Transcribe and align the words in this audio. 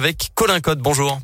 avec 0.00 0.30
Colin 0.36 0.60
Code. 0.60 0.78
Bonjour. 0.78 1.18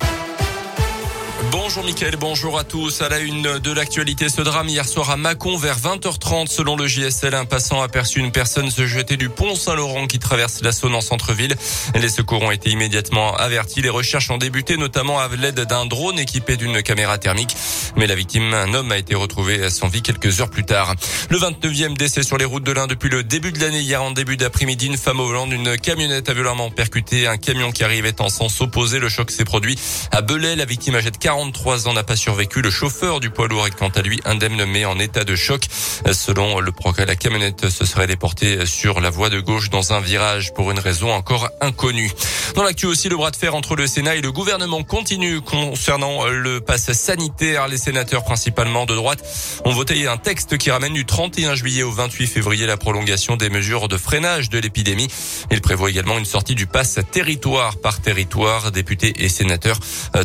Bonjour 1.50 1.84
Mickaël, 1.84 2.16
bonjour 2.16 2.58
à 2.58 2.64
tous. 2.64 3.02
À 3.02 3.08
la 3.08 3.18
une 3.18 3.58
de 3.58 3.72
l'actualité, 3.72 4.28
ce 4.28 4.42
drame 4.42 4.68
hier 4.68 4.86
soir 4.86 5.10
à 5.10 5.16
Mâcon 5.16 5.56
vers 5.56 5.78
20h30 5.78 6.46
selon 6.48 6.76
le 6.76 6.86
JSL. 6.86 7.34
Un 7.34 7.44
passant 7.44 7.82
aperçu 7.82 8.20
une 8.20 8.30
personne 8.30 8.70
se 8.70 8.86
jeter 8.86 9.16
du 9.16 9.28
pont 9.28 9.54
Saint-Laurent 9.54 10.06
qui 10.06 10.18
traverse 10.18 10.62
la 10.62 10.72
Saône 10.72 10.94
en 10.94 11.00
centre-ville. 11.00 11.56
Les 11.94 12.08
secours 12.08 12.42
ont 12.42 12.50
été 12.50 12.70
immédiatement 12.70 13.34
avertis. 13.36 13.82
Les 13.82 13.90
recherches 13.90 14.30
ont 14.30 14.38
débuté 14.38 14.76
notamment 14.76 15.18
à 15.18 15.28
l'aide 15.28 15.60
d'un 15.60 15.86
drone 15.86 16.18
équipé 16.18 16.56
d'une 16.56 16.82
caméra 16.82 17.18
thermique. 17.18 17.56
Mais 17.96 18.06
la 18.06 18.14
victime, 18.14 18.54
un 18.54 18.74
homme, 18.74 18.92
a 18.92 18.98
été 18.98 19.14
retrouvé 19.14 19.70
sans 19.70 19.88
vie 19.88 20.02
quelques 20.02 20.40
heures 20.40 20.50
plus 20.50 20.64
tard. 20.64 20.94
Le 21.30 21.38
29e 21.38 21.96
décès 21.96 22.22
sur 22.22 22.38
les 22.38 22.44
routes 22.44 22.64
de 22.64 22.72
l'Ain 22.72 22.86
depuis 22.86 23.08
le 23.08 23.22
début 23.22 23.52
de 23.52 23.60
l'année. 23.60 23.80
Hier 23.80 24.02
en 24.02 24.10
début 24.10 24.36
d'après-midi, 24.36 24.86
une 24.86 24.96
femme 24.96 25.20
au 25.20 25.26
volant 25.26 25.46
d'une 25.46 25.76
camionnette 25.76 26.28
a 26.28 26.34
violemment 26.34 26.70
percuté 26.70 27.26
un 27.26 27.36
camion 27.36 27.72
qui 27.72 27.84
arrivait 27.84 28.20
en 28.20 28.28
sens 28.28 28.60
opposé. 28.60 28.98
Le 28.98 29.08
choc 29.08 29.30
s'est 29.30 29.44
produit 29.44 29.78
à 30.10 30.22
Belay. 30.22 30.56
La 30.56 30.64
victime 30.64 30.94
âgée 30.94 31.10
de 31.10 31.16
43 31.34 31.88
ans 31.88 31.94
n'a 31.94 32.04
pas 32.04 32.14
survécu. 32.14 32.62
Le 32.62 32.70
chauffeur 32.70 33.18
du 33.18 33.28
poids 33.28 33.48
lourd 33.48 33.66
est 33.66 33.74
quant 33.74 33.88
à 33.88 34.02
lui 34.02 34.20
indemne 34.24 34.64
mais 34.66 34.84
en 34.84 35.00
état 35.00 35.24
de 35.24 35.34
choc. 35.34 35.66
Selon 36.12 36.60
le 36.60 36.70
progrès, 36.70 37.06
la 37.06 37.16
camionnette 37.16 37.70
se 37.70 37.84
serait 37.84 38.06
déportée 38.06 38.66
sur 38.66 39.00
la 39.00 39.10
voie 39.10 39.30
de 39.30 39.40
gauche 39.40 39.68
dans 39.68 39.92
un 39.92 40.00
virage 40.00 40.54
pour 40.54 40.70
une 40.70 40.78
raison 40.78 41.12
encore 41.12 41.48
inconnue. 41.60 42.12
Dans 42.54 42.62
l'actu 42.62 42.86
aussi, 42.86 43.08
le 43.08 43.16
bras 43.16 43.30
de 43.30 43.36
fer 43.36 43.54
entre 43.54 43.74
le 43.74 43.86
Sénat 43.86 44.16
et 44.16 44.20
le 44.20 44.30
gouvernement 44.30 44.82
continue 44.84 45.40
concernant 45.40 46.26
le 46.26 46.60
pass 46.60 46.92
sanitaire. 46.92 47.66
Les 47.68 47.78
sénateurs 47.78 48.24
principalement 48.24 48.86
de 48.86 48.94
droite 48.94 49.24
ont 49.64 49.72
voté 49.72 50.06
un 50.06 50.16
texte 50.16 50.56
qui 50.58 50.70
ramène 50.70 50.92
du 50.92 51.04
31 51.04 51.54
juillet 51.54 51.82
au 51.82 51.90
28 51.90 52.26
février 52.26 52.66
la 52.66 52.76
prolongation 52.76 53.36
des 53.36 53.50
mesures 53.50 53.88
de 53.88 53.96
freinage 53.96 54.50
de 54.50 54.58
l'épidémie. 54.58 55.08
Il 55.50 55.60
prévoit 55.60 55.90
également 55.90 56.18
une 56.18 56.24
sortie 56.24 56.54
du 56.54 56.66
pass 56.66 56.98
territoire 57.10 57.76
par 57.78 58.00
territoire. 58.00 58.70
Députés 58.70 59.14
et 59.24 59.28
sénateurs 59.28 59.78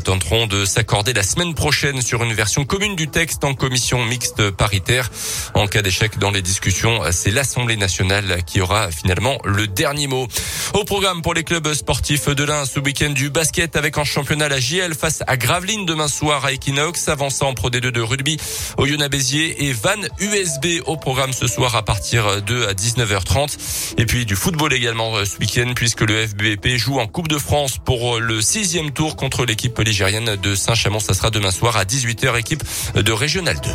tenteront 0.03 0.45
de 0.45 0.65
s'accorder 0.65 1.13
la 1.13 1.23
semaine 1.23 1.55
prochaine 1.55 2.01
sur 2.01 2.23
une 2.23 2.33
version 2.33 2.65
commune 2.65 2.95
du 2.95 3.07
texte 3.07 3.43
en 3.43 3.53
commission 3.53 4.03
mixte 4.05 4.51
paritaire. 4.51 5.09
En 5.55 5.67
cas 5.67 5.81
d'échec 5.81 6.17
dans 6.19 6.31
les 6.31 6.41
discussions, 6.41 7.01
c'est 7.11 7.31
l'Assemblée 7.31 7.77
nationale 7.77 8.43
qui 8.45 8.61
aura 8.61 8.91
finalement 8.91 9.37
le 9.45 9.67
dernier 9.67 10.07
mot. 10.07 10.27
Au 10.73 10.83
programme 10.83 11.23
pour 11.23 11.33
les 11.33 11.43
clubs 11.43 11.73
sportifs 11.73 12.29
de 12.29 12.43
l'Ain 12.43 12.63
ce 12.63 12.79
week-end 12.79 13.09
du 13.09 13.31
basket 13.31 13.75
avec 13.75 13.97
en 13.97 14.03
championnat 14.03 14.49
la 14.49 14.59
JL 14.59 14.93
face 14.93 15.23
à 15.25 15.35
Gravelines 15.35 15.85
demain 15.85 16.07
soir 16.07 16.45
à 16.45 16.51
Equinox, 16.51 17.07
avançant 17.07 17.49
en 17.49 17.53
Pro 17.55 17.71
D2 17.71 17.89
de 17.89 18.01
rugby 18.01 18.37
au 18.77 18.85
Yona 18.85 19.09
Béziers 19.09 19.65
et 19.65 19.73
Van 19.73 19.95
USB 20.19 20.81
au 20.85 20.95
programme 20.95 21.33
ce 21.33 21.47
soir 21.47 21.75
à 21.75 21.83
partir 21.83 22.43
de 22.43 22.65
19h30. 22.73 23.95
Et 23.97 24.05
puis 24.05 24.25
du 24.25 24.35
football 24.35 24.71
également 24.71 25.25
ce 25.25 25.37
week-end 25.39 25.73
puisque 25.75 26.01
le 26.01 26.27
FBP 26.27 26.77
joue 26.77 26.99
en 26.99 27.07
Coupe 27.07 27.29
de 27.29 27.39
France 27.39 27.79
pour 27.83 28.19
le 28.19 28.39
sixième 28.39 28.91
tour 28.91 29.15
contre 29.15 29.45
l'équipe 29.45 29.77
ligérienne 29.79 30.35
de 30.35 30.53
Saint-Chamond. 30.53 30.99
Ça 30.99 31.15
sera 31.15 31.31
demain 31.31 31.51
soir 31.51 31.77
à 31.77 31.83
18h, 31.83 32.37
équipe 32.37 32.63
de 32.93 33.11
Régional 33.11 33.59
2. 33.59 33.69